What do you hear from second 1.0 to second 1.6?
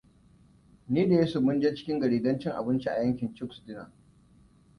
da Yusuf